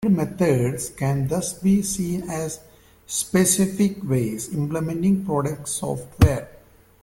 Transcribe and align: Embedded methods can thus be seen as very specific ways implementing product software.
Embedded 0.03 0.31
methods 0.39 0.89
can 0.89 1.27
thus 1.27 1.53
be 1.53 1.83
seen 1.83 2.23
as 2.27 2.57
very 2.57 2.65
specific 3.05 4.01
ways 4.03 4.51
implementing 4.51 5.23
product 5.23 5.69
software. 5.69 6.47